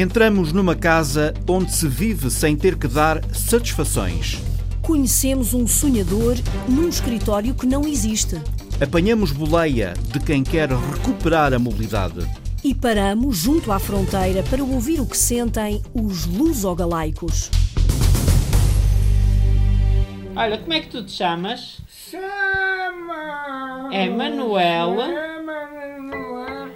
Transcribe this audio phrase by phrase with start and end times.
[0.00, 4.38] Entramos numa casa onde se vive sem ter que dar satisfações.
[4.80, 6.36] Conhecemos um sonhador
[6.68, 8.40] num escritório que não existe.
[8.80, 12.20] Apanhamos boleia de quem quer recuperar a mobilidade.
[12.62, 17.50] E paramos junto à fronteira para ouvir o que sentem os lusogalaicos.
[20.36, 21.80] Olha, como é que tu te chamas?
[22.08, 23.90] Chama!
[23.92, 24.94] É Manuel
[25.44, 26.68] Manuel.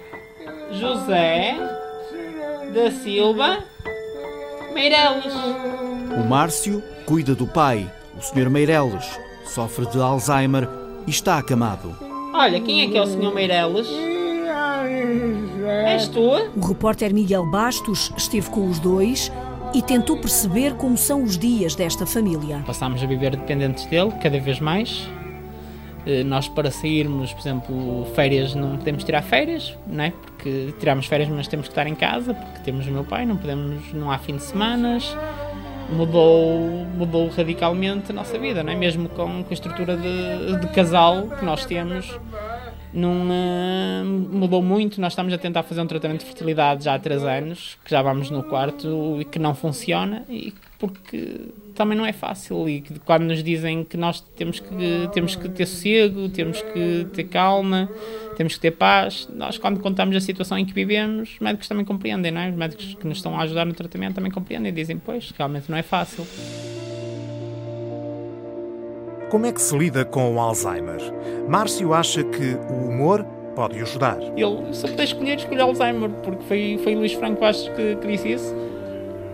[0.73, 1.82] José
[2.73, 3.63] da Silva
[4.73, 5.33] Meireles.
[6.19, 8.49] O Márcio cuida do pai, o Sr.
[8.49, 9.19] Meireles.
[9.45, 10.67] Sofre de Alzheimer
[11.05, 11.95] e está acamado.
[12.33, 13.33] Olha, quem é que é o Sr.
[13.33, 13.87] Meireles?
[15.85, 16.31] És tu?
[16.55, 19.31] O repórter Miguel Bastos esteve com os dois
[19.75, 22.63] e tentou perceber como são os dias desta família.
[22.65, 25.07] Passámos a viver dependentes dele, cada vez mais.
[26.05, 30.11] Eh, Nós, para sairmos, por exemplo, férias, não podemos tirar férias, não é?
[30.11, 33.37] Porque tiramos férias, mas temos que estar em casa, porque temos o meu pai, não
[33.37, 35.15] podemos, não há fim de semanas.
[35.91, 38.75] Mudou, mudou radicalmente a nossa vida, não é?
[38.75, 42.09] Mesmo com, com a estrutura de, de casal que nós temos,
[42.93, 43.25] não
[44.31, 45.01] mudou muito.
[45.01, 48.01] Nós estamos a tentar fazer um tratamento de fertilidade já há três anos, que já
[48.01, 51.41] vamos no quarto e que não funciona, e porque
[51.73, 52.67] também não é fácil.
[52.69, 57.23] E quando nos dizem que nós temos que, temos que ter sossego, temos que ter
[57.25, 57.89] calma,
[58.35, 61.85] temos que ter paz, nós, quando contamos a situação em que vivemos, os médicos também
[61.85, 62.49] compreendem, não é?
[62.49, 65.69] Os médicos que nos estão a ajudar no tratamento também compreendem e dizem: Pois, realmente
[65.69, 66.25] não é fácil.
[69.33, 71.01] Como é que se lida com o Alzheimer?
[71.49, 73.25] Márcio acha que o humor
[73.55, 74.19] pode ajudar.
[74.37, 78.33] Ele, se puder escolher, escolhi Alzheimer, porque foi, foi Luís Franco acho que, que disse
[78.33, 78.55] isso.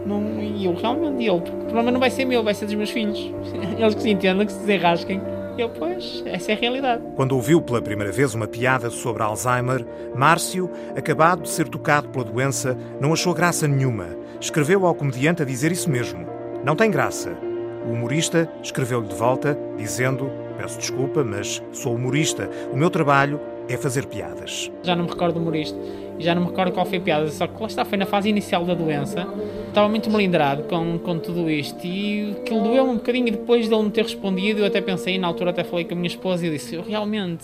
[0.05, 2.75] Não, e eu realmente, ele, porque o problema não vai ser meu, vai ser dos
[2.75, 3.19] meus filhos.
[3.77, 5.21] Eles que se entendam, que se desenrasquem.
[5.57, 7.03] Eu, pois, essa é a realidade.
[7.17, 12.23] Quando ouviu pela primeira vez uma piada sobre Alzheimer, Márcio, acabado de ser tocado pela
[12.23, 14.07] doença, não achou graça nenhuma.
[14.39, 16.25] Escreveu ao comediante a dizer isso mesmo.
[16.63, 17.48] Não tem graça.
[17.89, 20.29] O humorista escreveu-lhe de volta, dizendo:
[20.59, 22.47] Peço desculpa, mas sou humorista.
[22.71, 24.71] O meu trabalho é fazer piadas.
[24.83, 25.75] Já não me recordo do humorista
[26.19, 28.05] e já não me recordo qual foi a piada, só que lá está, foi na
[28.05, 29.27] fase inicial da doença.
[29.67, 33.27] Estava muito melindrado com, com tudo isto e aquilo doeu-me um bocadinho.
[33.27, 35.97] E depois dele me ter respondido, eu até pensei, na altura até falei com a
[35.97, 37.43] minha esposa e disse: Eu realmente,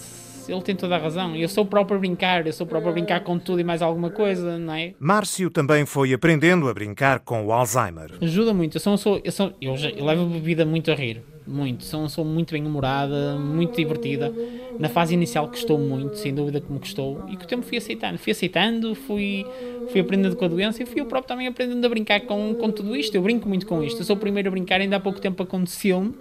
[0.49, 1.35] ele tem toda a razão.
[1.35, 3.63] Eu sou o próprio a brincar, eu sou o próprio a brincar com tudo e
[3.63, 4.93] mais alguma coisa, não é?
[4.99, 8.11] Márcio também foi aprendendo a brincar com o Alzheimer.
[8.21, 8.77] Ajuda muito.
[8.77, 11.21] Eu sou, sou, eu, sou, eu, já- eu levo a vida muito a rir.
[11.47, 11.85] Muito.
[11.85, 14.33] Sou, sou muito bem-humorada, muito divertida.
[14.79, 17.23] Na fase inicial custou muito, sem dúvida que me custou.
[17.29, 18.17] E que o tempo fui aceitando.
[18.17, 19.45] Fui aceitando, fui,
[19.91, 22.71] fui aprendendo com a doença e fui eu próprio também aprendendo a brincar com, com
[22.71, 23.13] tudo isto.
[23.15, 24.01] Eu brinco muito com isto.
[24.01, 26.15] Eu sou o primeiro a brincar, ainda há pouco tempo aconteceu-me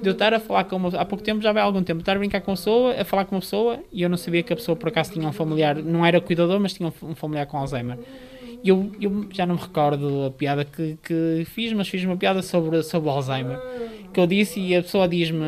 [0.00, 2.14] de eu estar a falar com uma há pouco tempo, já vai algum tempo, estar
[2.14, 4.52] a brincar com uma pessoa, a falar com uma pessoa e eu não sabia que
[4.52, 7.56] a pessoa por acaso tinha um familiar, não era cuidador, mas tinha um familiar com
[7.58, 7.98] Alzheimer.
[8.62, 12.16] E eu, eu já não me recordo a piada que, que fiz, mas fiz uma
[12.16, 13.58] piada sobre, sobre Alzheimer.
[14.12, 15.46] Que eu disse e a pessoa diz-me,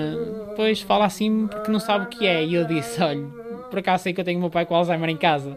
[0.57, 2.45] pois fala assim porque não sabe o que é.
[2.45, 3.25] E eu disse, olha,
[3.71, 5.57] por acaso sei que eu tenho meu pai com Alzheimer em casa.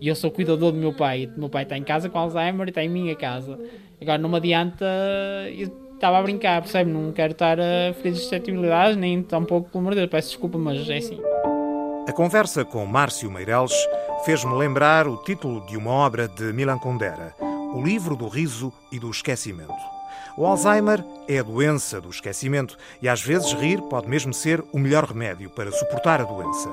[0.00, 1.28] E eu sou cuidador do meu pai.
[1.36, 3.58] Meu pai está em casa com Alzheimer e está em minha casa.
[4.00, 4.86] Agora não me adianta.
[5.98, 6.92] Estava a brincar, percebe?
[6.92, 10.88] Não quero estar a ferir suscetibilidades, nem tampouco, pelo amor de Deus, peço desculpa, mas
[10.88, 11.20] é assim.
[12.06, 13.72] A conversa com Márcio Meireles
[14.24, 19.00] fez-me lembrar o título de uma obra de Milan Kundera, O Livro do Riso e
[19.00, 19.74] do Esquecimento.
[20.36, 24.78] O Alzheimer é a doença do esquecimento e às vezes rir pode mesmo ser o
[24.78, 26.70] melhor remédio para suportar a doença.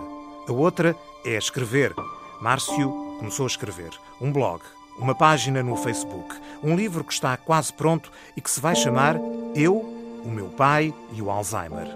[0.47, 1.91] A outra é escrever.
[2.40, 3.90] Márcio começou a escrever
[4.22, 4.62] um blog,
[4.98, 9.18] uma página no Facebook, um livro que está quase pronto e que se vai chamar
[9.56, 9.76] Eu,
[10.24, 11.88] o meu pai e o Alzheimer.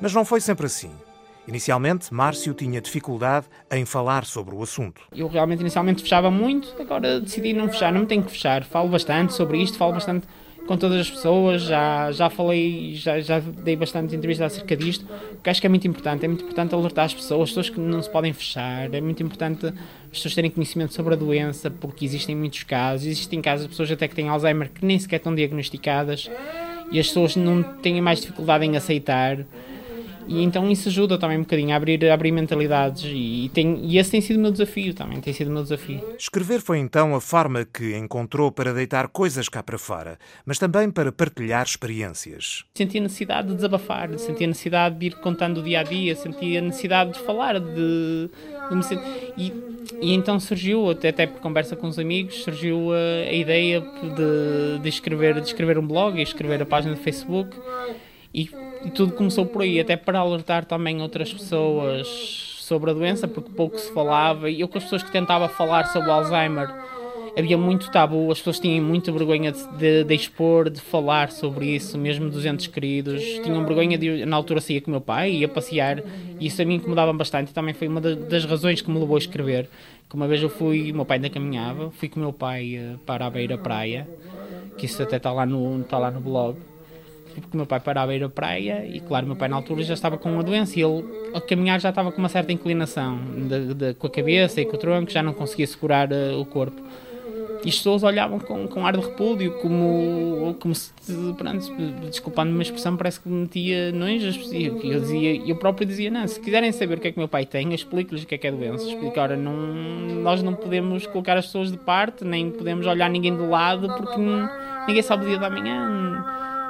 [0.00, 0.90] Mas não foi sempre assim.
[1.46, 5.00] Inicialmente, Márcio tinha dificuldade em falar sobre o assunto.
[5.14, 8.64] Eu realmente inicialmente fechava muito, agora decidi não fechar, não me tenho que fechar.
[8.64, 10.26] Falo bastante sobre isto, falo bastante
[10.68, 15.48] com todas as pessoas, já, já falei, já, já dei bastante entrevistas acerca disto, porque
[15.48, 18.02] acho que é muito importante, é muito importante alertar as pessoas, as pessoas que não
[18.02, 19.72] se podem fechar, é muito importante
[20.10, 23.90] as pessoas terem conhecimento sobre a doença, porque existem muitos casos, existem casos de pessoas
[23.90, 26.30] até que têm Alzheimer que nem sequer estão diagnosticadas
[26.90, 29.44] e as pessoas não têm mais dificuldade em aceitar.
[30.28, 33.98] E então isso ajuda também um bocadinho a abrir, a abrir mentalidades e, tem, e
[33.98, 36.04] esse tem sido o meu desafio também, tem sido o meu desafio.
[36.18, 40.90] Escrever foi então a forma que encontrou para deitar coisas cá para fora, mas também
[40.90, 42.64] para partilhar experiências.
[42.74, 46.14] Senti a necessidade de desabafar, senti a necessidade de ir contando o dia a dia,
[46.14, 48.30] senti a necessidade de falar, de,
[48.68, 49.32] de me sentir.
[49.38, 49.52] E,
[50.02, 54.78] e então surgiu, até, até por conversa com os amigos, surgiu a, a ideia de,
[54.82, 57.56] de, escrever, de escrever um blog e escrever a página do Facebook.
[58.34, 58.50] E,
[58.84, 62.06] e tudo começou por aí, até para alertar também outras pessoas
[62.58, 65.86] sobre a doença, porque pouco se falava, e eu com as pessoas que tentava falar
[65.86, 66.68] sobre o Alzheimer
[67.38, 71.66] havia muito tabu, as pessoas tinham muita vergonha de, de, de, expor, de falar sobre
[71.66, 73.22] isso, mesmo dos entes queridos.
[73.44, 76.02] Tinham vergonha de, na altura, saía com o meu pai, ia passear,
[76.40, 77.54] e isso a mim incomodava bastante.
[77.54, 79.68] Também foi uma das razões que me levou a escrever.
[80.08, 82.94] Que uma vez eu fui, meu pai ainda caminhava, fui com o meu pai eh,
[83.04, 84.08] para a beira praia,
[84.78, 86.56] que isso até está lá no, está lá no blog.
[87.52, 90.18] O meu pai para a beira praia, e claro, meu pai na altura já estava
[90.18, 93.18] com uma doença, e ele, ao caminhar, já estava com uma certa inclinação,
[93.48, 96.44] de, de, com a cabeça e com o tronco, já não conseguia segurar uh, o
[96.44, 96.82] corpo
[97.64, 100.92] e as pessoas olhavam com, com ar de repúdio, como, como se,
[102.02, 104.26] desculpando uma expressão, parece que me metia nojo.
[104.52, 107.44] Eu, dizia, eu próprio dizia: não, se quiserem saber o que é que meu pai
[107.44, 108.84] tem, explico-lhes o que é que é doença.
[108.84, 109.52] Explico, ora, não,
[110.22, 114.20] nós não podemos colocar as pessoas de parte, nem podemos olhar ninguém de lado, porque
[114.86, 116.24] ninguém sabe o dia da manhã.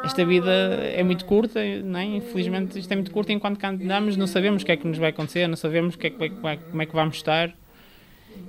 [0.05, 2.05] Esta vida é muito curta, não é?
[2.05, 4.99] infelizmente isto é muito curto enquanto cá andamos, não sabemos o que é que nos
[4.99, 7.55] vai acontecer, não sabemos que é que vai, como é que vamos estar.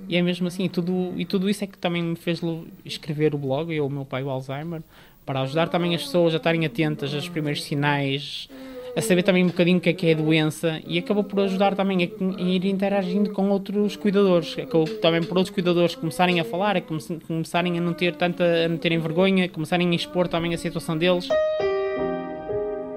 [0.08, 2.40] E é mesmo assim, e tudo, e tudo isso é que também me fez
[2.84, 4.82] escrever o blog, eu, o meu pai, o Alzheimer,
[5.24, 8.48] para ajudar também as pessoas a estarem atentas aos primeiros sinais,
[8.96, 11.40] a saber também um bocadinho o que é que é a doença e acabou por
[11.40, 16.40] ajudar também a, a ir interagindo com outros cuidadores, acabou também por outros cuidadores começarem
[16.40, 16.82] a falar, a
[17.26, 20.96] começarem a não ter tanta, a não terem vergonha, começarem a expor também a situação
[20.96, 21.28] deles.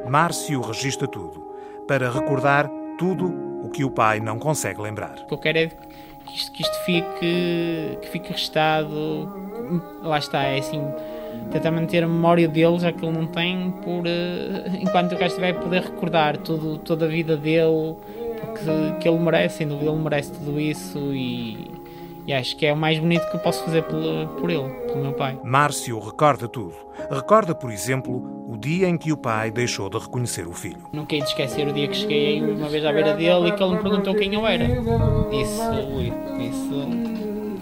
[0.10, 1.44] Márcio registra tudo,
[1.88, 3.26] para recordar tudo
[3.64, 5.16] o que o pai não consegue lembrar.
[5.24, 9.32] O que eu quero é que isto, que isto fique, que fique registado.
[10.04, 10.82] Lá está, é assim,
[11.52, 15.28] tentar manter a memória dele, já que ele não tem, por, uh, enquanto o gajo
[15.28, 17.96] estiver a poder recordar tudo, toda a vida dele,
[18.42, 21.72] porque que ele merece, sem dúvida, ele merece tudo isso e,
[22.26, 24.02] e acho que é o mais bonito que eu posso fazer por,
[24.40, 25.38] por ele, pelo meu pai.
[25.44, 26.74] Márcio recorda tudo.
[27.10, 30.78] Recorda, por exemplo, o dia em que o pai deixou de reconhecer o filho.
[30.92, 33.64] Nunca hei de esquecer o dia que cheguei uma vez à beira dele e que
[33.64, 34.64] ele me perguntou quem eu era.
[34.64, 35.62] Isso,
[36.40, 36.88] isso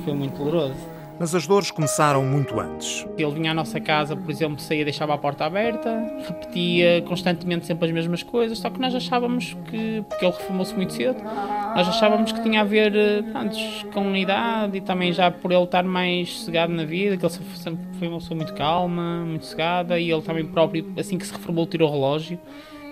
[0.04, 0.91] foi muito doloroso.
[1.22, 3.06] Mas as dores começaram muito antes.
[3.16, 5.88] Ele vinha à nossa casa, por exemplo, saía, deixava a porta aberta,
[6.28, 10.94] repetia constantemente sempre as mesmas coisas, só que nós achávamos que, porque ele reformou-se muito
[10.94, 13.56] cedo, nós achávamos que tinha a ver pronto,
[13.94, 17.32] com a idade e também já por ele estar mais cegado na vida, que ele
[17.32, 21.34] sempre foi uma pessoa muito calma, muito cegada, e ele também próprio, assim que se
[21.34, 22.40] reformou, tirou o relógio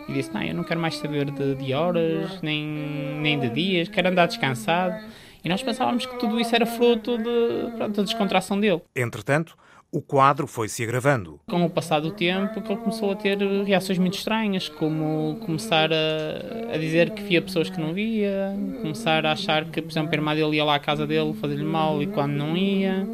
[0.07, 3.87] e disse: Não, eu não quero mais saber de, de horas, nem, nem de dias,
[3.87, 5.03] quero andar descansado.
[5.43, 8.81] E nós pensávamos que tudo isso era fruto de, pronto, da descontração dele.
[8.95, 9.57] Entretanto,
[9.91, 11.39] o quadro foi se agravando.
[11.47, 15.89] Com o passar do tempo, que ele começou a ter reações muito estranhas, como começar
[15.91, 20.11] a, a dizer que via pessoas que não via, começar a achar que, por exemplo,
[20.11, 23.07] a irmã dele ia lá à casa dele fazer-lhe mal e quando não ia.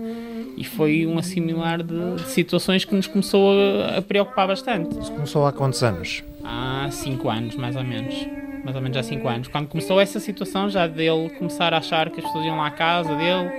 [0.58, 4.98] E foi um assimilar de, de situações que nos começou a, a preocupar bastante.
[5.00, 6.24] Isso começou há quantos anos?
[6.44, 10.20] Há cinco anos, mais ou menos mais ou menos há 5 anos, quando começou essa
[10.20, 13.52] situação já dele começar a achar que as pessoas iam lá à casa dele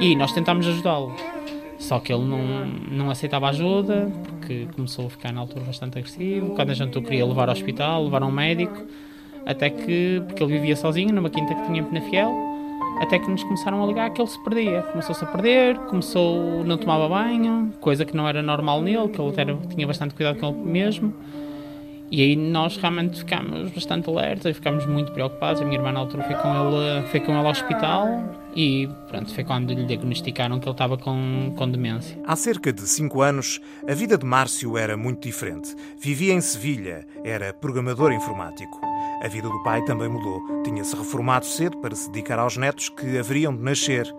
[0.00, 1.14] e nós tentámos ajudá-lo.
[1.78, 6.54] Só que ele não, não aceitava ajuda, porque começou a ficar na altura bastante agressivo.
[6.54, 8.76] Quando a gente o queria levar ao hospital, levar a um médico,
[9.44, 12.32] até que, porque ele vivia sozinho numa quinta que tinha em Penafiel,
[13.00, 14.82] até que nos começaram a ligar que ele se perdia.
[14.82, 19.32] Começou-se a perder, começou, não tomava banho, coisa que não era normal nele, que ele
[19.74, 21.14] tinha bastante cuidado com ele mesmo.
[22.10, 25.62] E aí nós realmente ficámos bastante alertas, ficámos muito preocupados.
[25.62, 28.08] A minha irmã na altura foi com ele, foi com ele ao hospital
[28.56, 32.18] e pronto, foi quando lhe diagnosticaram que ele estava com, com demência.
[32.26, 35.74] Há cerca de cinco anos, a vida de Márcio era muito diferente.
[36.00, 38.80] Vivia em Sevilha, era programador informático.
[39.22, 40.62] A vida do pai também mudou.
[40.64, 44.12] Tinha-se reformado cedo para se dedicar aos netos que haveriam de nascer.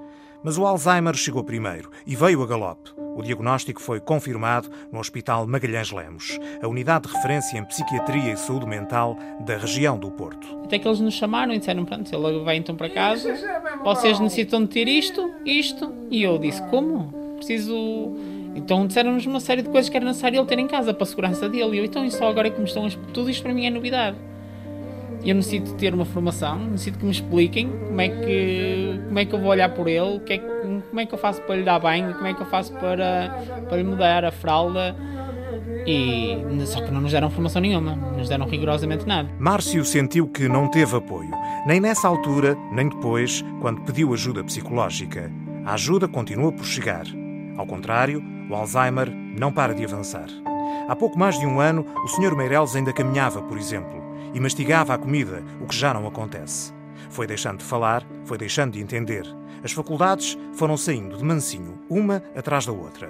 [0.43, 2.91] Mas o Alzheimer chegou primeiro e veio a galope.
[3.15, 8.37] O diagnóstico foi confirmado no Hospital Magalhães Lemos, a unidade de referência em psiquiatria e
[8.37, 10.47] saúde mental da região do Porto.
[10.63, 13.35] Até que eles nos chamaram e disseram: Pronto, ele vai então para casa,
[13.83, 15.93] vocês necessitam de ter isto, isto.
[16.09, 17.35] E eu disse: Como?
[17.35, 17.75] Preciso.
[18.55, 21.07] Então disseram-nos uma série de coisas que era necessário ele ter em casa para a
[21.07, 21.75] segurança dele.
[21.75, 22.89] E eu, então, e só agora é que me estão.
[23.13, 24.17] Tudo isto para mim é novidade
[25.23, 29.33] eu necessito ter uma formação, necessito que me expliquem como é que, como é que
[29.33, 31.79] eu vou olhar por ele, que é, como é que eu faço para lhe dar
[31.79, 34.95] banho, como é que eu faço para, para lhe mudar a fralda.
[35.85, 39.29] E só que não nos deram formação nenhuma, não nos deram rigorosamente nada.
[39.39, 41.31] Márcio sentiu que não teve apoio,
[41.65, 45.31] nem nessa altura, nem depois, quando pediu ajuda psicológica.
[45.65, 47.05] A ajuda continua por chegar.
[47.57, 50.27] Ao contrário, o Alzheimer não para de avançar.
[50.87, 52.35] Há pouco mais de um ano, o Sr.
[52.35, 54.00] Meireles ainda caminhava, por exemplo
[54.33, 56.73] e mastigava a comida, o que já não acontece.
[57.09, 59.25] Foi deixando de falar, foi deixando de entender.
[59.63, 63.09] As faculdades foram saindo de mansinho, uma atrás da outra.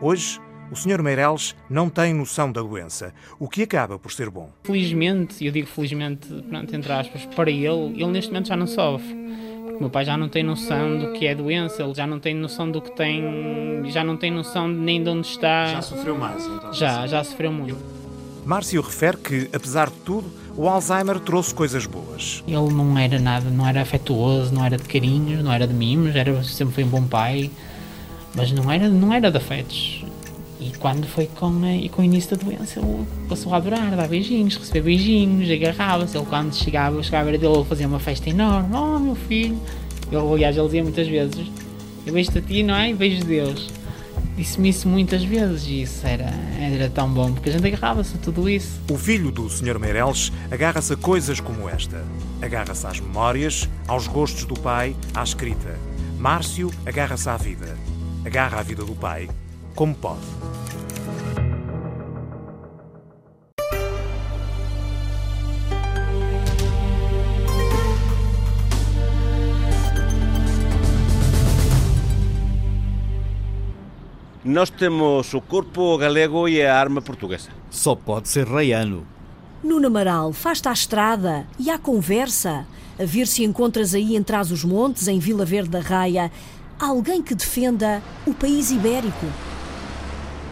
[0.00, 1.02] Hoje, o Sr.
[1.02, 4.50] Meireles não tem noção da doença, o que acaba por ser bom.
[4.64, 9.14] Felizmente, eu digo felizmente, pronto, entre aspas, para ele, ele neste momento já não sofre.
[9.76, 12.34] O meu pai já não tem noção do que é doença, ele já não tem
[12.34, 13.22] noção do que tem,
[13.86, 15.66] já não tem noção nem de onde está.
[15.66, 16.72] Já sofreu mais, então?
[16.72, 18.03] Já, já sofreu muito.
[18.44, 22.44] Márcio refere que, apesar de tudo, o Alzheimer trouxe coisas boas.
[22.46, 26.14] Ele não era nada, não era afetuoso, não era de carinhos, não era de mimos,
[26.14, 27.50] era, sempre foi um bom pai,
[28.34, 30.04] mas não era, não era de afetos.
[30.60, 34.08] E quando foi com, a, com o início da doença, ele passou a adorar, dar
[34.08, 36.16] beijinhos, receber beijinhos, agarrava-se.
[36.16, 38.74] Ele, quando chegava, chegava a ver dele, ele fazia uma festa enorme.
[38.76, 39.58] Oh, meu filho!
[40.12, 41.46] Ele, aliás, ele dizia muitas vezes:
[42.06, 42.90] Eu beijo-te a ti, não é?
[42.90, 43.68] E beijo Deus.
[44.36, 48.18] Disse-me isso muitas vezes e isso era, era tão bom, porque a gente agarrava-se a
[48.18, 48.80] tudo isso.
[48.90, 49.78] O filho do Sr.
[49.78, 52.04] Meireles agarra-se a coisas como esta.
[52.42, 55.78] Agarra-se às memórias, aos gostos do pai, à escrita.
[56.18, 57.76] Márcio agarra-se à vida.
[58.24, 59.28] Agarra a vida do pai
[59.74, 60.63] como pode.
[74.44, 77.48] Nós temos o corpo galego e a arma portuguesa.
[77.70, 79.06] Só pode ser reiano.
[79.62, 82.66] Nuno Amaral, faz-te à estrada e à conversa,
[83.00, 86.30] a ver se encontras aí em trás os montes, em Vila Verde da Raia,
[86.78, 89.24] alguém que defenda o país ibérico.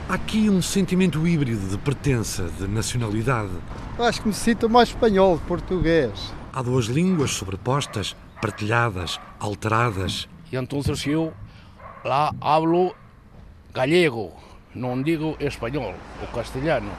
[0.08, 3.52] Há aqui um sentimento híbrido de pertença, de nacionalidade.
[3.98, 6.32] Acho que me sinto mais espanhol que português.
[6.50, 10.26] Há duas línguas sobrepostas, partilhadas, alteradas.
[10.50, 11.30] E então eu
[12.02, 12.94] lá hablo
[13.74, 14.32] gallego,
[14.74, 16.90] não digo espanhol ou castelhano.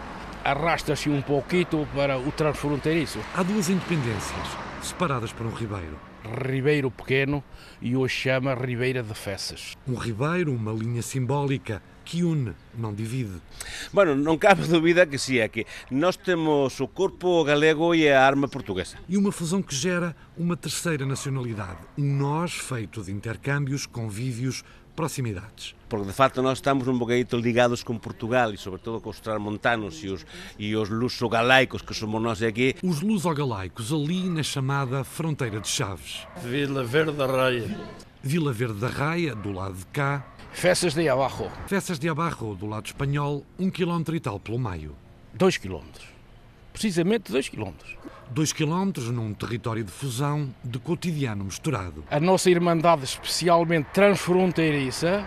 [0.43, 3.19] Arrasta-se um pouquito para o transfronteiriço.
[3.35, 4.47] Há duas independências,
[4.81, 5.97] separadas por um ribeiro.
[6.23, 7.43] Ribeiro Pequeno
[7.81, 9.75] e hoje chama Ribeira de Fessas.
[9.87, 13.41] Um ribeiro, uma linha simbólica que une, não divide.
[13.93, 18.25] Bueno, non cabe dúbida que si é que nós temos o corpo galego e a
[18.25, 18.97] arma portuguesa.
[19.07, 24.63] E uma fusão que gera uma terceira nacionalidade, um nós feito de intercâmbios, convívios,
[24.95, 25.75] proximidades.
[25.89, 29.19] Porque de facto nós estamos un bocadito ligados con Portugal e sobre todo con os
[29.19, 30.25] transmontanos e os,
[30.57, 32.75] e os luso-galaicos que somos nós aqui.
[32.81, 36.25] Os luso-galaicos ali na chamada fronteira de Chaves.
[36.41, 37.69] Vila Verde da Raia.
[38.23, 40.25] Vila Verde da Raia, do lado de cá.
[40.53, 41.51] Fessas de Abajo.
[41.67, 44.95] Fessas de Abajo, do lado espanhol, um quilómetro e tal pelo meio.
[45.33, 46.07] Dois quilómetros.
[46.71, 47.97] Precisamente dois quilómetros.
[48.29, 52.03] Dois quilómetros num território de fusão, de cotidiano misturado.
[52.09, 55.25] A nossa irmandade, especialmente transfronteiriça,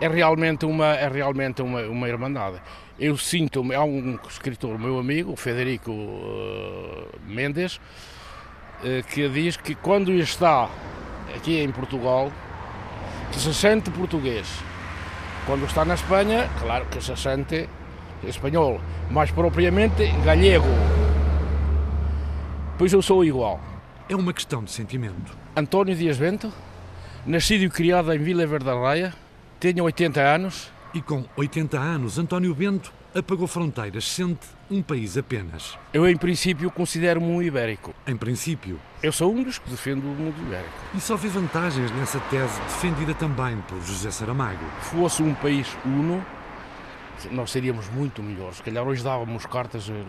[0.00, 2.60] é realmente uma, é realmente uma, uma irmandade.
[2.98, 10.12] Eu sinto-me, há um escritor, meu amigo, Federico uh, Mendes, uh, que diz que quando
[10.12, 10.70] está
[11.34, 12.30] aqui em Portugal,
[13.32, 14.46] que se sente português.
[15.46, 17.68] Quando está na Espanha, claro que se sente
[18.24, 20.95] espanhol, mais propriamente gallego.
[22.78, 23.58] Pois eu sou igual.
[24.06, 25.34] É uma questão de sentimento.
[25.56, 26.52] António Dias Bento,
[27.24, 29.14] nascido e criado em Vila Verde da Raia,
[29.58, 30.70] tenho 80 anos.
[30.92, 35.78] E com 80 anos, António Bento apagou fronteiras, sente um país apenas.
[35.92, 37.94] Eu, em princípio, considero-me um ibérico.
[38.06, 38.78] Em princípio?
[39.02, 40.72] Eu sou um dos que defendo o mundo ibérico.
[40.94, 44.64] E só vê vantagens nessa tese defendida também por José Saramago.
[44.82, 46.24] Fosse um país uno,
[47.30, 48.56] nós seríamos muito melhores.
[48.56, 50.04] Se calhar hoje dávamos cartas eh,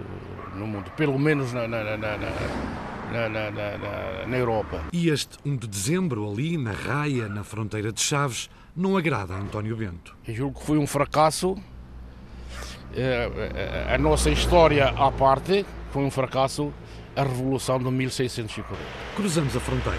[0.56, 4.84] no mundo, pelo menos na, na, na, na, na Europa.
[4.92, 9.38] E este 1 de dezembro, ali na Raia, na fronteira de Chaves, não agrada a
[9.38, 10.16] António Bento.
[10.28, 11.56] Eu julgo que foi um fracasso.
[13.94, 16.74] A nossa história à parte foi um fracasso
[17.18, 18.80] a Revolução de 1640.
[19.16, 19.98] Cruzamos a fronteira.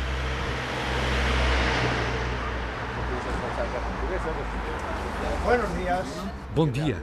[5.44, 6.27] Buenos días.
[6.58, 6.96] Bom dia.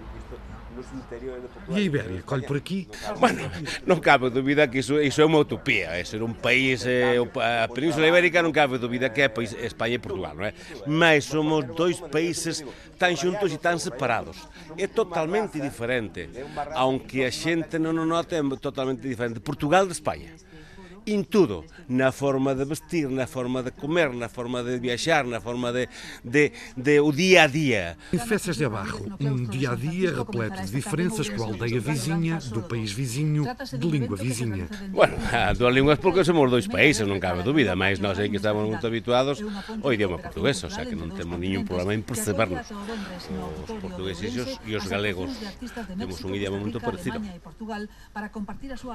[1.70, 2.90] E a Ibéria, colhe por aqui?
[3.24, 3.48] Bueno,
[3.88, 5.96] non cabe dúbida que iso, iso é unha utopía.
[5.96, 9.96] É ser un país, eh, a Península Ibérica non cabe dúbida que é país, España
[9.96, 10.52] e Portugal, non é?
[10.84, 12.68] Mas somos dois países
[13.00, 14.36] tan xuntos e tan separados.
[14.76, 16.28] É totalmente diferente.
[16.76, 19.40] Aunque a xente non o note, é totalmente diferente.
[19.40, 20.36] Portugal de España
[21.06, 25.40] em tudo, na forma de vestir, na forma de comer, na forma de viajar, na
[25.40, 25.88] forma de,
[26.24, 27.98] de, de o dia a dia.
[28.12, 32.40] Em Festas de Abarro, um dia a dia repleto de diferenças com a aldeia vizinha,
[32.52, 33.46] do país vizinho,
[33.78, 34.68] de língua vizinha.
[34.90, 38.38] Bueno, há duas línguas porque somos dois países, não cabe dúvida, mas nós aí que
[38.38, 39.44] estamos muito habituados
[39.84, 42.66] ao idioma português, ou seja que não temos nenhum problema em percebernos.
[43.68, 45.32] Os portugueses e os, e os galegos
[45.98, 47.22] temos um idioma muito parecido.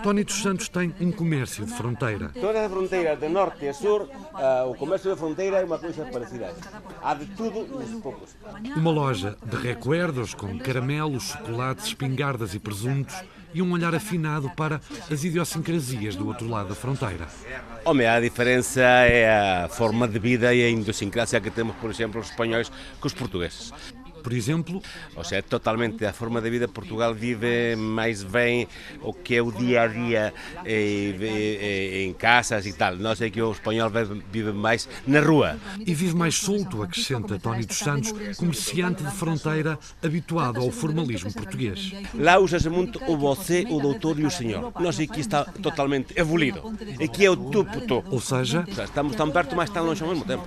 [0.02, 2.30] Tony dos Santos tem um comércio de fronteira fronteira.
[2.40, 6.04] Todas as fronteiras de norte a sur, uh, o comércio de fronteira é uma coisa
[6.06, 6.54] parecida.
[7.02, 8.30] Há de tudo, uns poucos.
[8.76, 13.14] Uma loja de recuerdos com caramelos, chocolates, espingardas e presuntos
[13.52, 14.80] e um olhar afinado para
[15.10, 17.26] as idiosincrasias do outro lado da fronteira.
[17.84, 22.20] Homem, a diferença é a forma de vida e a idiosincrasia que temos, por exemplo,
[22.20, 23.72] os espanhóis com os portugueses.
[24.22, 24.82] Por exemplo,
[25.16, 28.68] ou seja, totalmente a forma de vida Portugal vive mais bem
[29.02, 30.34] o que é o dia a dia
[30.64, 32.96] eh, em casas e tal.
[32.96, 33.90] Nós é que o espanhol
[34.32, 35.58] vive mais na rua.
[35.86, 41.92] E vive mais solto, acrescenta Tony dos Santos, comerciante de fronteira habituado ao formalismo português.
[42.14, 44.72] Lá usa-se muito o você, o doutor e o senhor.
[44.80, 46.62] Nós aqui está totalmente evoluído.
[47.02, 48.04] Aqui é o tu, tu.
[48.10, 50.46] Ou seja, estamos tão perto, mas tão longe ao mesmo tempo.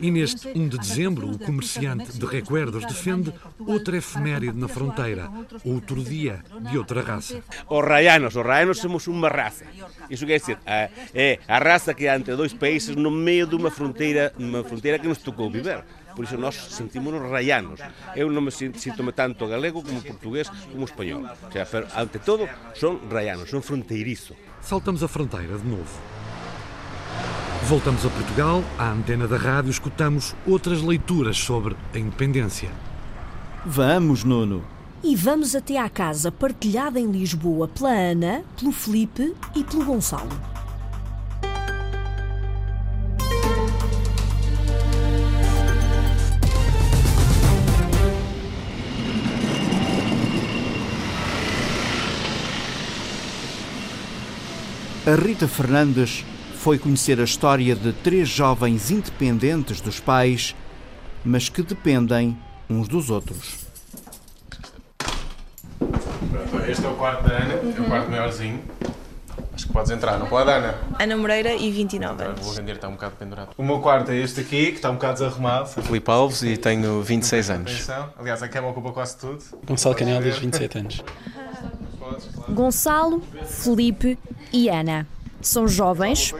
[0.00, 5.30] E neste 1 de dezembro, o comerciante de recuerdos defende defende outra efeméride na fronteira,
[5.64, 7.42] outro dia de outra raça.
[7.68, 9.64] Os raianos, os raianos somos uma raça.
[10.10, 13.70] Isso quer dizer, é a raça que há entre dois países no meio de uma
[13.70, 15.84] fronteira, uma fronteira que nos tocou viver.
[16.14, 17.80] Por isso nós sentimos-nos raianos.
[18.14, 21.24] Eu não me sinto, sinto-me tanto galego como português como espanhol.
[21.48, 24.36] O sea, pero, ante todo, são raianos, são fronteiriços.
[24.60, 25.90] Saltamos a fronteira de novo.
[27.64, 32.70] Voltamos a Portugal, à antena da rádio, escutamos outras leituras sobre a independência.
[33.66, 34.62] Vamos, Nuno.
[35.02, 40.28] E vamos até à casa partilhada em Lisboa pela Ana, pelo Felipe e pelo Gonçalo.
[55.06, 56.22] A Rita Fernandes
[56.56, 60.54] foi conhecer a história de três jovens independentes dos pais,
[61.24, 62.36] mas que dependem
[62.68, 63.64] uns dos outros.
[66.68, 67.74] Este é o quarto da Ana, uhum.
[67.76, 68.62] é o quarto maiorzinho.
[69.54, 70.74] Acho que podes entrar, não pode, Ana?
[70.98, 72.40] Ana Moreira e 29 anos.
[72.40, 73.50] Vou render, está um bocado pendurado.
[73.56, 75.68] O meu quarto é este aqui, que está um bocado desarrumado.
[75.68, 77.88] Filipe Alves e tenho 26 anos.
[78.18, 79.44] Aliás, a cama ocupa quase tudo.
[79.64, 81.04] Gonçalo Canelas, 27 anos.
[82.48, 84.18] Gonçalo, Felipe
[84.52, 85.06] e Ana.
[85.40, 86.34] São jovens,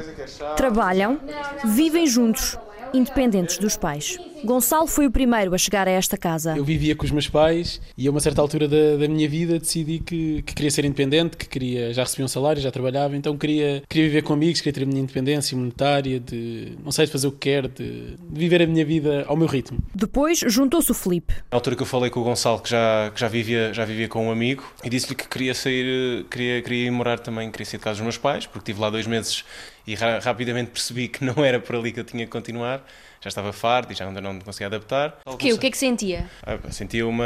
[0.57, 1.21] trabalham,
[1.65, 2.59] vivem juntos
[2.95, 4.19] independentes dos pais.
[4.45, 6.55] Gonçalo foi o primeiro a chegar a esta casa.
[6.57, 9.59] Eu vivia com os meus pais e a uma certa altura da, da minha vida
[9.59, 13.37] decidi que, que, queria ser independente, que queria já recebia um salário, já trabalhava, então
[13.39, 17.13] queria, queria viver com amigos, queria ter a minha independência monetária, de não sei, de
[17.13, 19.79] fazer o que quero, de, de viver a minha vida ao meu ritmo.
[19.95, 21.33] Depois juntou-se o Felipe.
[21.51, 24.09] Na altura que eu falei com o Gonçalo, que já, que já, vivia, já vivia
[24.09, 27.79] com um amigo, e disse-lhe que queria sair, queria, queria ir morar também, queria sair
[27.79, 29.43] de casa dos meus pais, porque estive lá dois meses
[29.87, 32.85] e ra rapidamente percebi que não era por ali que eu tinha que continuar
[33.25, 35.17] já estava farto e já não, não conseguia adaptar.
[35.25, 35.53] Porquê?
[35.55, 36.29] O que é que sentia?
[36.43, 37.25] Ah, sentia uma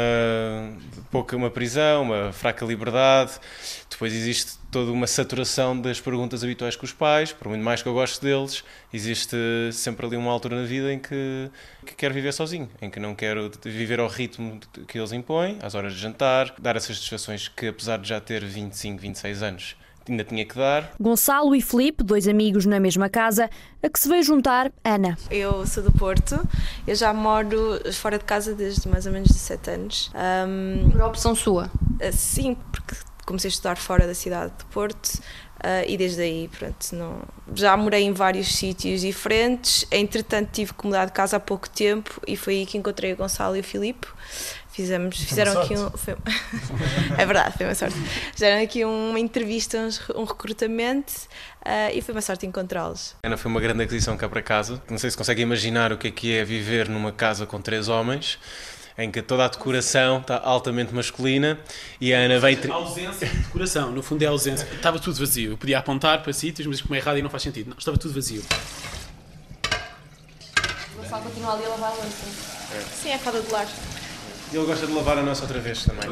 [1.11, 3.33] pouca uma prisão, uma fraca liberdade.
[3.89, 7.89] Depois existe toda uma saturação das perguntas habituais com os pais, por muito mais que
[7.89, 9.35] eu goste deles, existe
[9.73, 11.49] sempre ali uma altura na vida em que,
[11.85, 15.73] que quero viver sozinho, em que não quero viver ao ritmo que eles impõem, às
[15.73, 19.75] horas de jantar, dar essas satisfações que apesar de já ter 25, 26 anos,
[20.11, 20.91] ainda tinha que dar.
[20.99, 23.49] Gonçalo e Felipe, dois amigos na mesma casa,
[23.81, 25.17] a que se veio juntar Ana.
[25.29, 26.39] Eu sou do Porto,
[26.87, 30.11] eu já moro fora de casa desde mais ou menos 17 anos.
[30.47, 31.69] Um, Por opção sua?
[31.99, 32.95] Eh, sim, porque
[33.25, 35.19] comecei a estudar fora da cidade de Porto.
[35.59, 37.21] Uh, e desde aí, pronto, não...
[37.53, 39.85] já morei em vários sítios diferentes.
[39.91, 43.17] Entretanto, tive que mudar de casa há pouco tempo e foi aí que encontrei o
[43.17, 44.07] Gonçalo e o Filipe.
[44.79, 45.89] Fizemos, fizeram aqui um.
[45.89, 46.15] Foi,
[47.17, 47.97] é verdade, foi uma sorte.
[48.31, 49.77] Fizeram aqui uma entrevista,
[50.15, 51.11] um recrutamento
[51.65, 53.13] uh, e foi uma sorte encontrá-los.
[53.21, 54.81] Ana foi uma grande aquisição cá para casa.
[54.89, 57.89] Não sei se consegue imaginar o que é que é viver numa casa com três
[57.89, 58.39] homens
[58.97, 61.59] em que toda a decoração está altamente masculina
[61.99, 62.57] e a Ana vem.
[62.71, 64.65] A ausência de decoração, no fundo é a ausência.
[64.73, 65.51] Estava tudo vazio.
[65.51, 67.69] Eu podia apontar para sítios, mas como é errado e não faz sentido.
[67.69, 68.41] Não, estava tudo vazio.
[70.93, 72.25] O Gonçalo continua ali a lavar a louça.
[72.73, 72.81] É.
[72.95, 73.67] Sim, é a fada de lar.
[74.51, 76.09] Ele gosta de lavar a nossa outra vez também.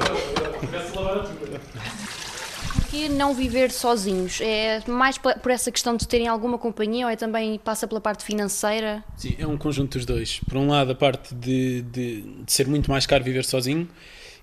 [2.73, 4.39] Porquê não viver sozinhos?
[4.41, 8.23] É mais por essa questão de terem alguma companhia ou é também passa pela parte
[8.23, 9.03] financeira?
[9.15, 10.39] Sim, é um conjunto dos dois.
[10.47, 13.89] Por um lado, a parte de, de, de ser muito mais caro viver sozinho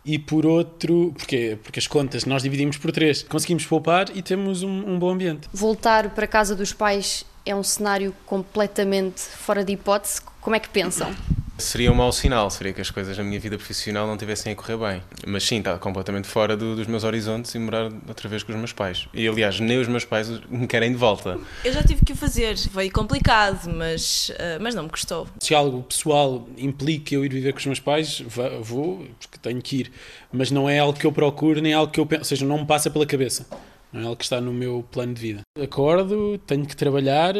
[0.05, 3.23] e por outro, porque, porque as contas nós dividimos por três.
[3.23, 5.49] Conseguimos poupar e temos um, um bom ambiente.
[5.53, 10.21] Voltar para a casa dos pais é um cenário completamente fora de hipótese.
[10.41, 11.15] Como é que pensam?
[11.57, 14.57] Seria um mau sinal, seria que as coisas na minha vida profissional não tivessem a
[14.57, 15.03] correr bem.
[15.25, 18.59] Mas sim, está completamente fora do, dos meus horizontes e morar outra vez com os
[18.59, 19.09] meus pais.
[19.15, 21.39] E aliás, nem os meus pais me querem de volta.
[21.65, 25.29] Eu já tive que o fazer, foi complicado, mas, uh, mas não me custou.
[25.39, 28.23] Se algo pessoal implica eu ir viver com os meus pais,
[28.61, 29.93] vou, porque tenho que ir.
[30.33, 32.59] Mas não é algo que eu procuro, nem algo que eu penso, ou seja, não
[32.59, 33.47] me passa pela cabeça.
[33.95, 35.43] Não é algo que está no meu plano de vida.
[35.63, 37.35] Acordo, tenho que trabalhar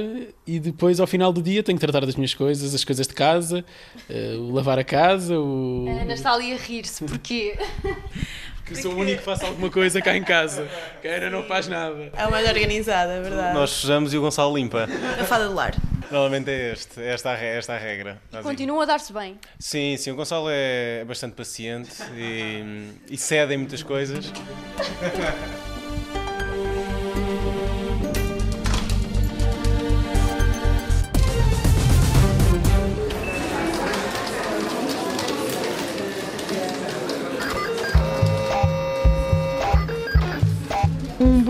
[0.47, 3.13] e depois, ao final do dia, tenho que tratar das minhas coisas, as coisas de
[3.13, 3.65] casa,
[4.09, 5.37] uh, lavar a casa.
[5.37, 5.85] O...
[5.89, 7.59] A Ana está ali a rir-se, porquê?
[8.65, 10.67] Que sou o único que faça alguma coisa cá em casa.
[11.03, 12.11] Que a Ana não faz nada.
[12.17, 13.53] É o mais organizada, é verdade.
[13.53, 14.89] Nós sujamos e o Gonçalo limpa.
[15.21, 15.75] A fada do lar.
[16.11, 18.23] Normalmente é este, esta, a re- esta a regra.
[18.43, 19.39] Continuam a dar-se bem.
[19.59, 24.33] Sim, sim, o Gonçalo é bastante paciente e, e cede em muitas coisas.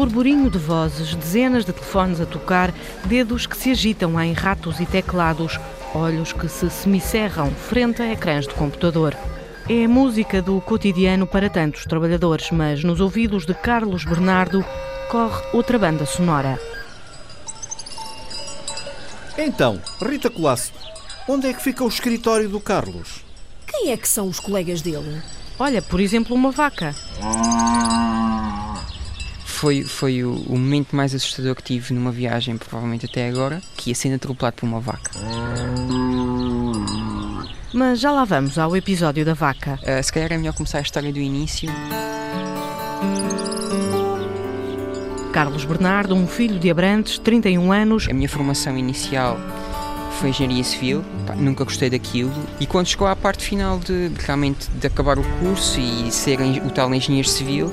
[0.04, 2.74] burburinho de vozes, dezenas de telefones a tocar,
[3.06, 5.58] dedos que se agitam em ratos e teclados,
[5.94, 9.16] olhos que se semicerram frente a ecrãs de computador.
[9.66, 14.62] É a música do cotidiano para tantos trabalhadores, mas nos ouvidos de Carlos Bernardo
[15.08, 16.60] corre outra banda sonora.
[19.38, 20.74] Então, Rita Colasso,
[21.26, 23.24] onde é que fica o escritório do Carlos?
[23.66, 25.22] Quem é que são os colegas dele?
[25.58, 26.94] Olha, por exemplo, uma vaca.
[29.54, 33.90] Foi, foi o, o momento mais assustador que tive numa viagem, provavelmente até agora, que
[33.90, 35.12] ia sendo atropelado por uma vaca.
[37.72, 39.78] Mas já lá vamos ao episódio da vaca.
[39.86, 41.70] Ah, se calhar é melhor começar a história do início.
[45.32, 48.08] Carlos Bernardo, um filho de Abrantes, 31 anos.
[48.10, 49.38] A minha formação inicial
[50.20, 52.32] foi engenharia civil, pá, nunca gostei daquilo.
[52.60, 56.70] E quando chegou à parte final de, realmente de acabar o curso e ser o
[56.70, 57.72] tal engenheiro civil,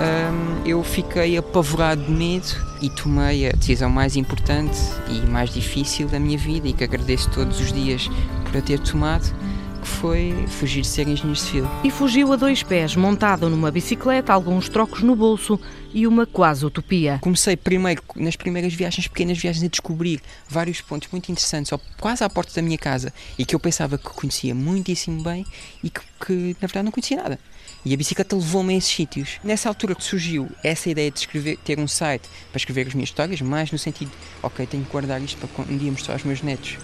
[0.00, 2.48] hum, eu fiquei apavorado de medo
[2.80, 7.30] e tomei a decisão mais importante e mais difícil da minha vida e que agradeço
[7.30, 8.08] todos os dias
[8.44, 9.32] por a ter tomado,
[9.80, 11.68] que foi fugir de ser engenheiro civil.
[11.84, 15.58] E fugiu a dois pés, montado numa bicicleta, alguns trocos no bolso
[15.92, 17.18] e uma quase utopia.
[17.20, 22.28] Comecei primeiro, nas primeiras viagens, pequenas viagens, a descobrir vários pontos muito interessantes, quase à
[22.28, 25.46] porta da minha casa, e que eu pensava que conhecia muitíssimo bem
[25.82, 27.38] e que, que, na verdade não conhecia nada.
[27.84, 29.38] E a bicicleta levou-me a esses sítios.
[29.42, 33.08] Nessa altura que surgiu essa ideia de escrever, ter um site para escrever as minhas
[33.08, 34.10] histórias, mais no sentido,
[34.42, 36.76] ok, tenho que guardar isto para um dia mostrar aos meus netos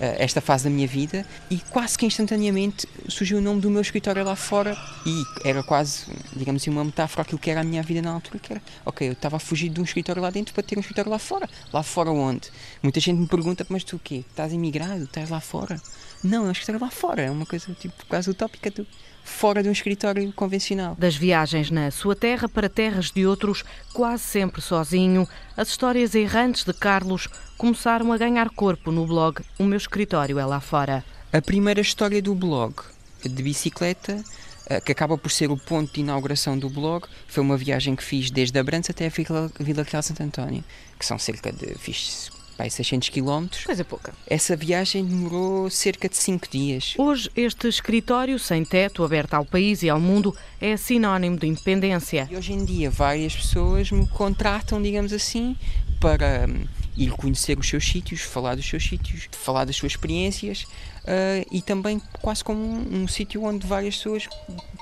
[0.00, 4.24] esta fase da minha vida e quase que instantaneamente surgiu o nome do meu escritório
[4.24, 8.02] lá fora e era quase, digamos assim, uma metáfora aquilo que era a minha vida
[8.02, 10.62] na altura, que era, ok, eu estava a fugir de um escritório lá dentro para
[10.62, 11.48] ter um escritório lá fora.
[11.72, 12.50] Lá fora onde?
[12.82, 14.24] Muita gente me pergunta, mas tu o quê?
[14.28, 15.04] Estás imigrado?
[15.04, 15.80] Estás lá fora?
[16.22, 18.86] Não, é um escritório lá fora, é uma coisa tipo quase utópica, tu,
[19.22, 20.96] fora de um escritório convencional.
[20.98, 26.62] Das viagens na sua terra para terras de outros, quase sempre sozinho, as histórias errantes
[26.62, 31.04] de Carlos começaram a ganhar corpo no blog O Meu Escritório é Lá Fora.
[31.32, 32.76] A primeira história do blog
[33.24, 34.22] de bicicleta,
[34.68, 38.04] eh, que acaba por ser o ponto de inauguração do blog, foi uma viagem que
[38.04, 39.10] fiz desde Abrantes até a
[39.58, 40.62] Vila, Real Santo António,
[40.96, 43.46] que são cerca de fiz, pai, 600 km.
[43.64, 44.12] Coisa pouca.
[44.26, 46.94] Essa viagem demorou cerca de 5 dias.
[46.98, 52.28] Hoje, este escritório sem teto, aberto ao país e ao mundo, é sinónimo de independência.
[52.28, 55.56] E hoje em dia várias pessoas me contratam, digamos assim,
[56.00, 56.66] para hum,
[56.96, 60.66] ir conhecer os seus sítios, falar dos seus sítios, falar das suas experiências
[61.08, 64.28] ah, e também quase como um, um sítio onde várias pessoas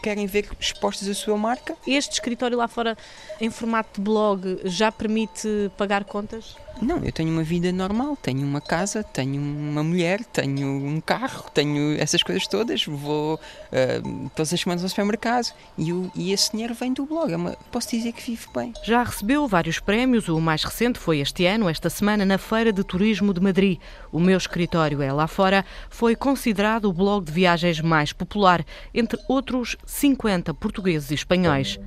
[0.02, 1.74] querem ver expostas a sua marca.
[1.86, 2.96] Este escritório lá fora,
[3.40, 6.56] em formato de blog, já permite pagar contas?
[6.82, 11.46] Não, eu tenho uma vida normal, tenho uma casa, tenho uma mulher, tenho um carro,
[11.54, 13.40] tenho essas coisas todas, vou
[13.72, 17.32] ah, todas as semanas ao supermercado e, o- e esse dinheiro vem do blog.
[17.32, 18.74] É uma- posso dizer que vivo bem.
[18.84, 22.84] Já recebeu vários prémios, o mais recente foi este ano, esta semana, na Feira de
[22.84, 23.78] Turismo de Madrid.
[24.12, 29.18] O meu escritório é lá fora, foi considerado o blog de viagens mais popular, entre
[29.28, 31.78] outros 50 portugueses e espanhóis.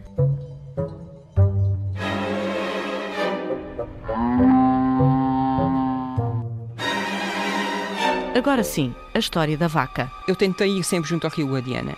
[8.35, 10.09] Agora sim, a história da vaca.
[10.25, 11.97] Eu tentei ir sempre junto ao Rio Guadiana,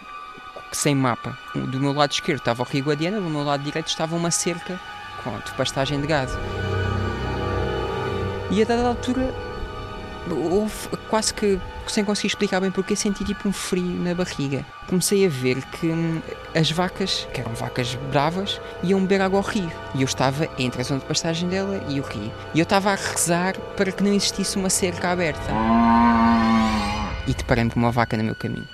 [0.72, 1.38] sem mapa.
[1.54, 4.80] Do meu lado esquerdo estava o Rio Guadiana, do meu lado direito estava uma cerca
[5.24, 6.32] com de pastagem de gado.
[8.50, 9.34] E a dada altura,
[10.30, 10.74] houve
[11.10, 14.66] quase que, sem conseguir explicar bem porque, senti tipo um frio na barriga.
[14.88, 16.22] Comecei a ver que hum,
[16.56, 19.72] as vacas, que eram vacas bravas, iam beber água ao rio.
[19.96, 22.32] E eu estava entre a zona de pastagem dela e o rio.
[22.54, 25.52] E eu estava a rezar para que não existisse uma cerca aberta.
[27.28, 28.68] E deparei-me com uma vaca no meu caminho.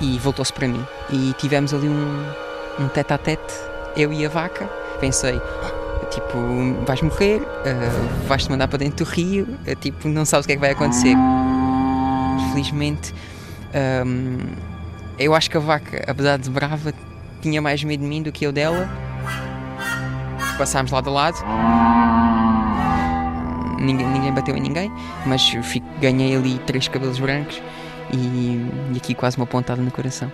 [0.00, 0.84] E voltou-se para mim.
[1.10, 2.24] E tivemos ali um,
[2.78, 3.54] um tete a tete,
[3.96, 4.66] eu e a vaca.
[5.00, 5.40] Pensei,
[6.10, 6.36] tipo,
[6.86, 10.52] vais morrer, ah, vais-te mandar para dentro do rio, ah, tipo, não sabes o que
[10.52, 11.14] é que vai acontecer.
[12.52, 13.14] Felizmente,
[13.74, 14.38] ahm,
[15.18, 16.92] eu acho que a vaca, apesar de brava,
[17.40, 18.88] tinha mais medo de mim do que eu dela.
[20.58, 21.36] Passámos lado a lado.
[23.78, 24.92] Ninguém, ninguém bateu em ninguém,
[25.24, 27.62] mas fico- ganhei ali três cabelos brancos
[28.12, 28.16] e,
[28.92, 30.30] e aqui quase uma pontada no coração.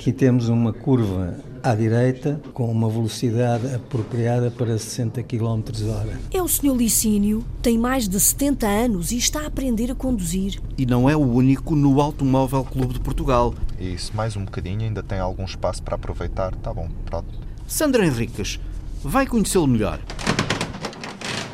[0.00, 5.60] Aqui temos uma curva à direita com uma velocidade apropriada para 60 km
[5.94, 6.18] hora.
[6.32, 6.74] É o Sr.
[6.74, 10.58] Licínio, tem mais de 70 anos e está a aprender a conduzir.
[10.78, 13.54] E não é o único no Automóvel Clube de Portugal.
[13.78, 16.54] Isso, mais um bocadinho, ainda tem algum espaço para aproveitar.
[16.54, 17.28] Tá bom, pronto.
[17.66, 18.58] Sandra Henriques,
[19.04, 20.00] vai conhecê-lo melhor.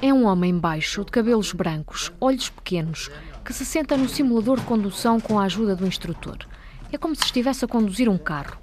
[0.00, 3.10] É um homem baixo, de cabelos brancos, olhos pequenos,
[3.44, 6.46] que se senta no simulador de condução com a ajuda do instrutor.
[6.92, 8.58] É como se estivesse a conduzir um carro.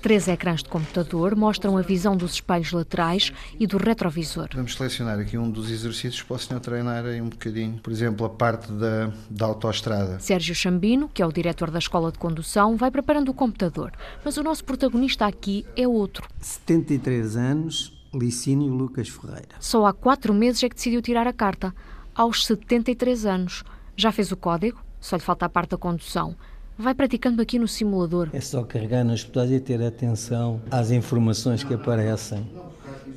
[0.00, 4.48] Três ecrãs de computador mostram a visão dos espelhos laterais e do retrovisor.
[4.54, 7.80] Vamos selecionar aqui um dos exercícios para o senhor treinar aí um bocadinho.
[7.80, 10.20] Por exemplo, a parte da, da autoestrada.
[10.20, 13.92] Sérgio Chambino, que é o diretor da escola de condução, vai preparando o computador.
[14.24, 16.28] Mas o nosso protagonista aqui é outro.
[16.40, 19.56] 73 anos, Licínio Lucas Ferreira.
[19.58, 21.74] Só há quatro meses é que decidiu tirar a carta.
[22.14, 23.64] Aos 73 anos.
[23.96, 24.78] Já fez o código?
[25.00, 26.36] Só lhe falta a parte da condução.
[26.78, 28.28] Vai praticando aqui no simulador.
[28.34, 32.46] É só carregar nas pedais e ter atenção às informações que aparecem.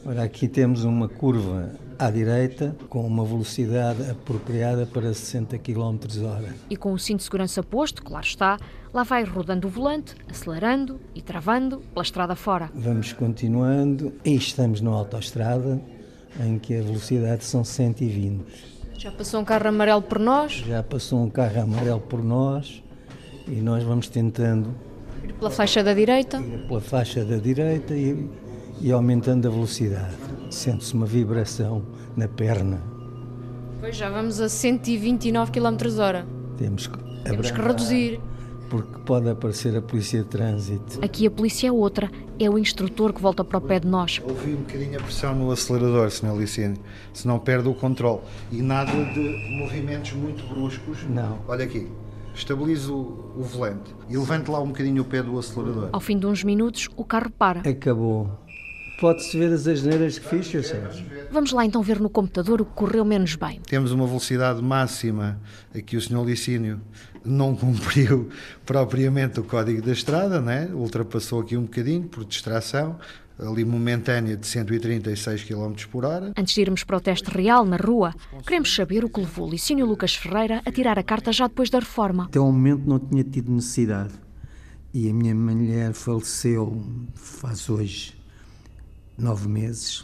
[0.06, 6.56] Ora, aqui temos uma curva à direita com uma velocidade apropriada para 60 km hora.
[6.70, 8.58] E com o cinto de segurança posto, claro está,
[8.94, 12.72] lá vai rodando o volante, acelerando e travando pela estrada fora.
[12.74, 15.82] Vamos continuando e estamos na autoestrada
[16.40, 18.42] em que a velocidade são 120.
[18.98, 20.54] Já passou um carro amarelo por nós?
[20.54, 22.82] Já passou um carro amarelo por nós
[23.50, 24.76] e nós vamos tentando
[25.24, 28.30] ir pela faixa da direita, ir pela faixa da direita e,
[28.80, 30.16] e aumentando a velocidade.
[30.50, 31.84] Sente-se uma vibração
[32.16, 32.82] na perna.
[33.80, 36.26] Pois já vamos a 129 km hora.
[36.58, 38.20] Temos que, Temos que reduzir.
[38.70, 41.04] Porque pode aparecer a polícia de trânsito.
[41.04, 42.12] Aqui a polícia é outra.
[42.38, 44.22] É o instrutor que volta para o pé de nós.
[44.24, 46.38] Ouvi um bocadinho a pressão no acelerador, Sr.
[46.38, 46.78] Licínio.
[47.12, 48.22] Senão perde o controle.
[48.52, 51.00] E nada de movimentos muito bruscos.
[51.10, 51.40] Não.
[51.48, 51.88] Olha aqui
[52.40, 55.90] estabilize o, volante e levante lá um bocadinho o pé do acelerador.
[55.92, 57.62] Ao fim de uns minutos, o carro para.
[57.70, 58.30] Acabou.
[59.00, 61.06] Pode-se ver as asneiras que fiz, Sérgio.
[61.32, 63.62] Vamos lá então ver no computador o que correu menos bem.
[63.62, 65.40] Temos uma velocidade máxima
[65.74, 66.26] aqui o Sr.
[66.26, 66.82] Licínio
[67.24, 68.30] não cumpriu
[68.66, 70.70] propriamente o código da estrada, né?
[70.74, 72.98] ultrapassou aqui um bocadinho por distração,
[73.40, 76.34] ali momentânea de 136 km por hora.
[76.38, 78.14] Antes de irmos para o teste real na rua,
[78.46, 81.80] queremos saber o que levou Licínio Lucas Ferreira a tirar a carta já depois da
[81.80, 82.26] reforma.
[82.26, 84.14] Até o momento não tinha tido necessidade.
[84.94, 88.16] E a minha mulher faleceu faz hoje
[89.18, 90.04] nove meses.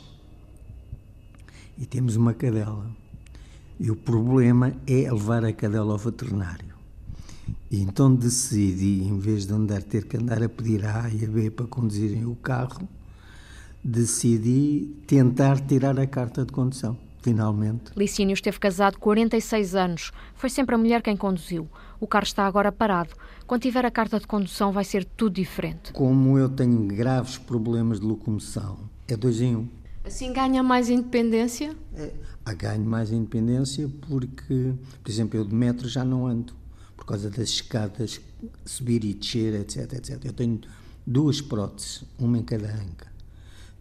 [1.77, 2.89] E temos uma cadela.
[3.79, 6.75] E o problema é levar a cadela ao veterinário.
[7.69, 11.25] E então decidi, em vez de andar ter que andar a pedir a A e
[11.25, 12.87] a B para conduzirem o carro,
[13.85, 17.91] decidi tentar tirar a carta de condução, finalmente.
[17.95, 20.11] Licínio esteve casado 46 anos.
[20.33, 21.69] Foi sempre a mulher quem conduziu.
[21.99, 23.13] O carro está agora parado.
[23.45, 25.93] Quando tiver a carta de condução vai ser tudo diferente.
[25.93, 29.67] Como eu tenho graves problemas de locomoção, é dois em um.
[30.03, 31.75] Assim ganha mais independência?
[31.95, 32.11] É,
[32.55, 36.53] ganho mais independência porque, por exemplo, eu de metro já não ando.
[36.97, 38.19] Por causa das escadas,
[38.65, 40.25] subir e descer, etc, etc.
[40.25, 40.59] Eu tenho
[41.05, 43.14] duas próteses, uma em cada anca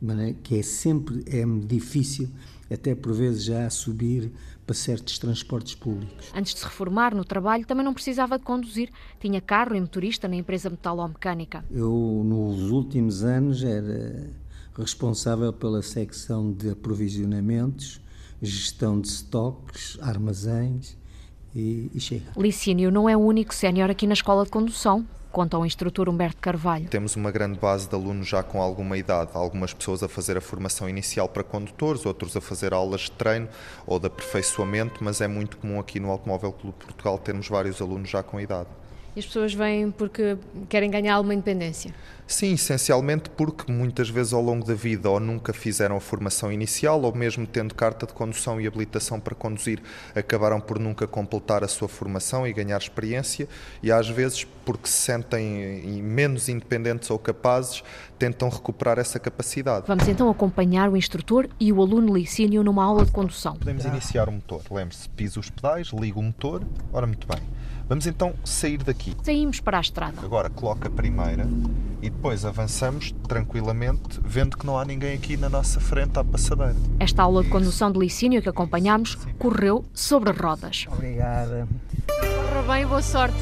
[0.04, 2.28] maneira que é sempre é difícil,
[2.70, 4.30] até por vezes já subir
[4.66, 6.30] para certos transportes públicos.
[6.34, 8.90] Antes de se reformar no trabalho, também não precisava de conduzir.
[9.20, 11.64] Tinha carro e motorista na empresa metalomecânica.
[11.70, 14.30] Eu, nos últimos anos, era
[14.76, 18.00] responsável pela secção de aprovisionamentos,
[18.40, 20.96] gestão de estoques, armazéns
[21.54, 22.32] e, e chega.
[22.36, 26.36] Licínio não é o único sénior aqui na escola de condução conta o instrutor Humberto
[26.40, 26.88] Carvalho.
[26.88, 30.40] Temos uma grande base de alunos já com alguma idade, algumas pessoas a fazer a
[30.40, 33.48] formação inicial para condutores, outros a fazer aulas de treino
[33.84, 38.08] ou de aperfeiçoamento, mas é muito comum aqui no Automóvel Clube Portugal termos vários alunos
[38.08, 38.68] já com idade.
[39.16, 40.36] E as pessoas vêm porque
[40.68, 41.94] querem ganhar alguma independência?
[42.26, 47.02] Sim, essencialmente porque muitas vezes ao longo da vida ou nunca fizeram a formação inicial
[47.02, 49.80] ou mesmo tendo carta de condução e habilitação para conduzir,
[50.14, 53.46] acabaram por nunca completar a sua formação e ganhar experiência
[53.82, 57.84] e às vezes porque se sentem menos independentes ou capazes,
[58.18, 59.86] tentam recuperar essa capacidade.
[59.86, 63.54] Vamos então acompanhar o instrutor e o aluno licínio numa aula de condução.
[63.56, 64.62] Podemos iniciar o motor.
[64.70, 66.64] Lembre-se, pisa os pedais, liga o motor.
[66.90, 67.42] Ora, muito bem.
[67.86, 69.14] Vamos então sair daqui.
[69.22, 70.14] Saímos para a estrada.
[70.22, 71.46] Agora coloca a primeira
[72.00, 76.76] e depois avançamos tranquilamente, vendo que não há ninguém aqui na nossa frente à passadeira.
[76.98, 80.86] Esta aula de condução de licínio que acompanhámos correu sobre rodas.
[80.90, 81.68] Obrigada.
[82.06, 83.36] Corra bem, boa sorte.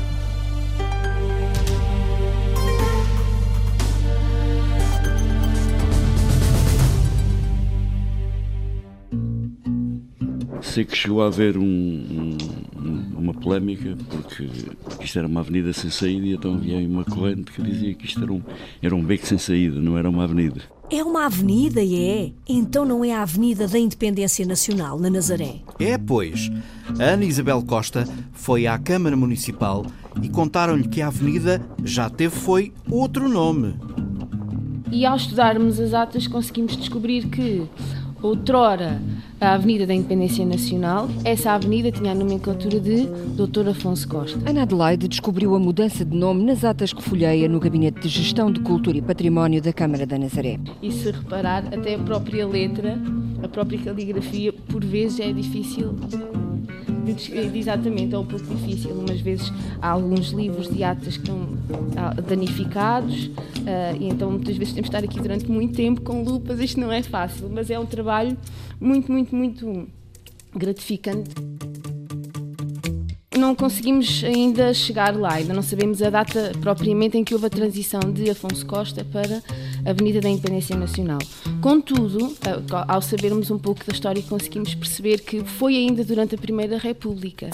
[10.60, 12.36] Sei que chegou a haver um
[13.22, 14.48] uma polémica, porque
[15.02, 18.22] isto era uma avenida sem saída e então havia uma corrente que dizia que isto
[18.22, 18.42] era um,
[18.82, 20.60] era um beco sem saída, não era uma avenida.
[20.90, 22.32] É uma avenida, é?
[22.46, 25.60] Então não é a Avenida da Independência Nacional, na Nazaré?
[25.78, 26.50] É, pois.
[26.98, 29.86] A Ana Isabel Costa foi à Câmara Municipal
[30.22, 33.74] e contaram-lhe que a avenida já teve foi outro nome.
[34.90, 37.66] E ao estudarmos as atas conseguimos descobrir que
[38.22, 39.00] outrora
[39.40, 43.06] a Avenida da Independência Nacional, essa avenida tinha a nomenclatura de
[43.36, 43.70] Dr.
[43.70, 44.38] Afonso Costa.
[44.48, 48.52] Ana Adelaide descobriu a mudança de nome nas atas que folheia no Gabinete de Gestão
[48.52, 50.60] de Cultura e Património da Câmara da Nazaré.
[50.80, 52.96] E se reparar, até a própria letra,
[53.42, 55.96] a própria caligrafia, por vezes é difícil
[57.54, 58.90] exatamente, é um pouco difícil.
[58.92, 61.48] Umas vezes há alguns livros de atas que estão
[61.96, 66.22] ah, danificados uh, e então muitas vezes temos de estar aqui durante muito tempo com
[66.22, 66.60] lupas.
[66.60, 68.36] Isto não é fácil, mas é um trabalho
[68.80, 69.88] muito, muito, muito
[70.54, 71.30] gratificante
[73.42, 77.50] não conseguimos ainda chegar lá, ainda não sabemos a data propriamente em que houve a
[77.50, 79.42] transição de Afonso Costa para
[79.84, 81.18] Avenida da Independência Nacional.
[81.60, 82.34] Contudo,
[82.86, 87.50] ao sabermos um pouco da história, conseguimos perceber que foi ainda durante a Primeira República.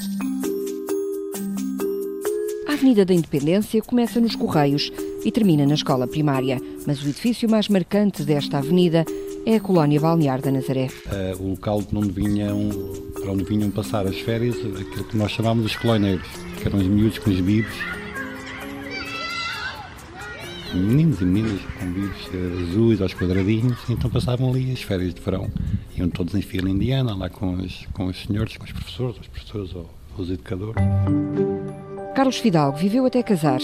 [2.68, 4.92] A Avenida da Independência começa nos Correios
[5.24, 9.04] e termina na escola primária, mas o edifício mais marcante desta avenida
[9.46, 10.88] é a colónia balnear da Nazaré.
[11.06, 12.68] Uh, o local onde vinham,
[13.14, 16.22] para onde vinham passar as férias, aquilo que nós chamávamos de colónios,
[16.60, 17.97] que eram os miúdos com os bibos.
[20.74, 22.30] Meninos e meninas com bibos
[22.68, 25.50] azuis aos quadradinhos, então passavam ali as férias de verão.
[25.96, 29.26] Iam todos em fila indiana, lá com os, com os senhores, com os professores, os
[29.28, 30.82] professores ou os educadores.
[32.14, 33.60] Carlos Fidalgo viveu até casar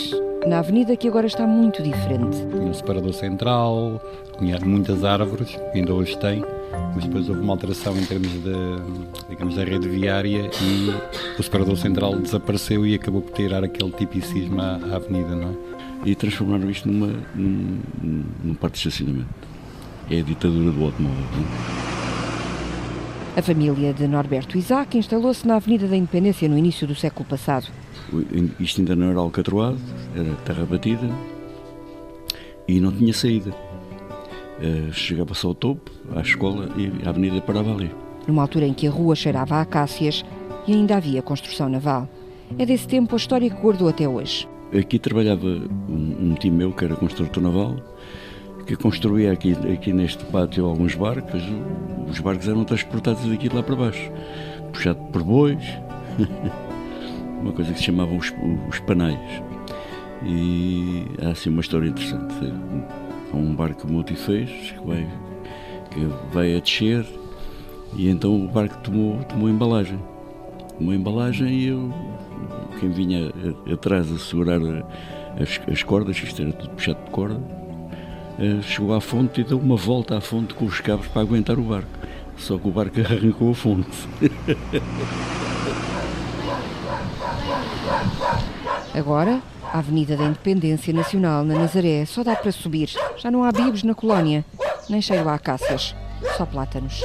[0.46, 2.36] na avenida que agora está muito diferente.
[2.36, 4.00] Tinha um separador central,
[4.38, 6.44] tinha muitas árvores, ainda hoje tem,
[6.94, 8.52] mas depois houve uma alteração em termos de,
[9.28, 10.90] digamos, da rede viária e
[11.38, 15.73] o separador central desapareceu e acabou por tirar aquele tipicismo à avenida, não é?
[16.04, 17.80] E transformaram isto numa, num,
[18.42, 19.28] num parque de estacionamento.
[20.10, 21.94] É a ditadura do automóvel, não é?
[23.36, 27.66] A família de Norberto Isaac instalou-se na Avenida da Independência no início do século passado.
[28.60, 29.78] Isto ainda não era alcatroado,
[30.14, 31.08] era terra batida
[32.68, 33.50] e não tinha saída.
[33.50, 37.90] Uh, chegava só ao topo, à escola, e a avenida parava ali.
[38.28, 40.24] Numa altura em que a rua cheirava a acácias
[40.66, 42.08] e ainda havia construção naval.
[42.56, 44.46] É desse tempo a história que guardou até hoje.
[44.78, 47.76] Aqui trabalhava um, um time meu que era construtor naval,
[48.66, 51.42] que construía aqui, aqui neste pátio alguns barcos.
[52.08, 54.10] Os barcos eram transportados daqui lá para baixo,
[54.72, 55.62] puxado por bois,
[57.40, 58.32] uma coisa que se chamava os,
[58.68, 59.42] os panais.
[60.24, 62.34] E há assim uma história interessante.
[63.32, 65.06] É um barco multifez que vai,
[65.90, 66.00] que
[66.32, 67.06] vai a descer
[67.96, 69.98] e então o barco tomou, tomou embalagem.
[70.80, 71.92] Uma embalagem e eu,
[72.80, 73.32] quem vinha
[73.72, 74.60] atrás a segurar
[75.40, 77.40] as, as cordas, isto era tudo puxado de corda,
[78.38, 81.58] eh, chegou à fonte e deu uma volta à fonte com os cabos para aguentar
[81.58, 81.88] o barco.
[82.36, 84.08] Só que o barco arrancou a fonte.
[88.92, 89.40] Agora,
[89.72, 92.90] a Avenida da Independência Nacional na Nazaré só dá para subir.
[93.16, 94.44] Já não há bibos na colónia,
[94.88, 95.94] nem cheiro a acácias,
[96.36, 97.02] só plátanos.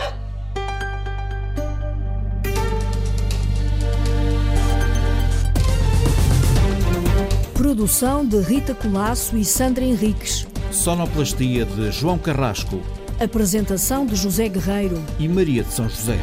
[7.69, 10.47] Produção de Rita Colasso e Sandra Henriques.
[10.71, 12.81] Sonoplastia de João Carrasco.
[13.19, 16.17] Apresentação de José Guerreiro e Maria de São José.